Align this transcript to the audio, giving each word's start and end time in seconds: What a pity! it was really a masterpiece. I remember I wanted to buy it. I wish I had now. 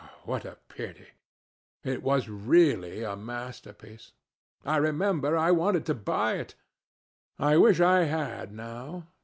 What 0.23 0.45
a 0.45 0.57
pity! 0.67 1.09
it 1.83 2.01
was 2.01 2.27
really 2.27 3.03
a 3.03 3.15
masterpiece. 3.15 4.13
I 4.65 4.77
remember 4.77 5.37
I 5.37 5.51
wanted 5.51 5.85
to 5.85 5.93
buy 5.93 6.37
it. 6.37 6.55
I 7.37 7.57
wish 7.57 7.79
I 7.79 8.05
had 8.05 8.51
now. 8.51 9.05